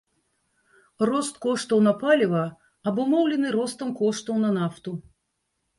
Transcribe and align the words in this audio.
Рост 1.09 1.35
коштаў 1.43 1.83
на 1.89 1.93
паліва 2.01 2.41
абумоўлены 2.93 3.47
ростам 3.59 3.89
коштаў 4.03 4.35
на 4.47 4.51
нафту. 4.63 5.01